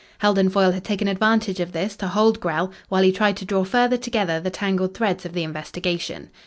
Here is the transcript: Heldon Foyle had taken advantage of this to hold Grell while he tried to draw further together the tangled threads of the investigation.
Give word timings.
Heldon 0.17 0.49
Foyle 0.49 0.71
had 0.71 0.83
taken 0.83 1.07
advantage 1.07 1.59
of 1.59 1.73
this 1.73 1.95
to 1.97 2.07
hold 2.07 2.39
Grell 2.39 2.71
while 2.89 3.03
he 3.03 3.11
tried 3.11 3.37
to 3.37 3.45
draw 3.45 3.63
further 3.63 3.97
together 3.97 4.39
the 4.39 4.49
tangled 4.49 4.95
threads 4.95 5.25
of 5.27 5.33
the 5.33 5.43
investigation. 5.43 6.31